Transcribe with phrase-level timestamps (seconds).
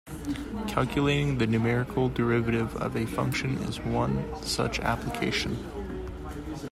[0.67, 5.55] Calculating the numerical derivative of a function is one such application.